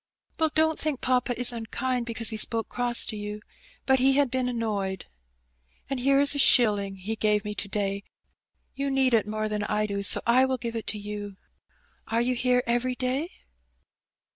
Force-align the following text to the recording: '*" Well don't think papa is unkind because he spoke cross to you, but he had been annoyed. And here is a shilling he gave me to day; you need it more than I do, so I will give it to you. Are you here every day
'*" 0.13 0.27
Well 0.39 0.49
don't 0.55 0.79
think 0.79 0.99
papa 1.01 1.39
is 1.39 1.53
unkind 1.53 2.07
because 2.07 2.29
he 2.31 2.37
spoke 2.37 2.69
cross 2.69 3.05
to 3.05 3.15
you, 3.15 3.39
but 3.85 3.99
he 3.99 4.13
had 4.13 4.31
been 4.31 4.49
annoyed. 4.49 5.05
And 5.91 5.99
here 5.99 6.19
is 6.19 6.33
a 6.33 6.39
shilling 6.39 6.95
he 6.95 7.15
gave 7.15 7.45
me 7.45 7.53
to 7.53 7.67
day; 7.67 8.03
you 8.73 8.89
need 8.89 9.13
it 9.13 9.27
more 9.27 9.47
than 9.47 9.61
I 9.65 9.85
do, 9.85 10.01
so 10.01 10.19
I 10.25 10.43
will 10.45 10.57
give 10.57 10.75
it 10.75 10.87
to 10.87 10.97
you. 10.97 11.37
Are 12.07 12.19
you 12.19 12.33
here 12.33 12.63
every 12.65 12.95
day 12.95 13.29